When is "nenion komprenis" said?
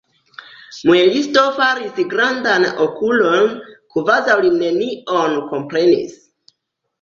4.57-6.19